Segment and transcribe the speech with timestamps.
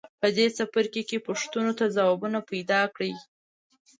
[0.19, 3.13] په دې څپرکي کې پوښتنو ته ځوابونه پیداکړئ.